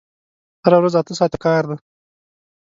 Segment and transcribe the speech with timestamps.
[0.63, 1.77] هره ورځ اته ساعته کار دی!